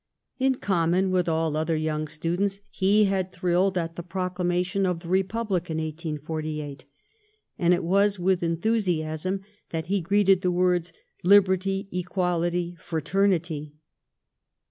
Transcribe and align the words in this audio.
In 0.39 0.55
common 0.55 1.11
with 1.11 1.29
all 1.29 1.55
other 1.55 1.75
young 1.75 2.07
students, 2.07 2.59
he 2.71 3.03
had 3.03 3.31
thrilled 3.31 3.77
at 3.77 3.97
the 3.97 4.01
proclamation 4.01 4.83
of 4.83 5.01
the 5.01 5.07
Republic 5.09 5.69
in 5.69 5.77
1848, 5.77 6.85
and 7.59 7.71
it 7.71 7.83
was 7.83 8.17
with 8.17 8.41
enthusiasm 8.41 9.41
that 9.69 9.85
he 9.93 10.01
greeted 10.01 10.41
the 10.41 10.49
words, 10.49 10.91
''Liberty, 11.23 11.87
Equality, 11.93 12.75
Fra 12.79 13.01
ternity." 13.03 13.73